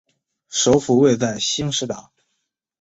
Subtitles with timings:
[0.49, 2.09] 首府位在兴实达。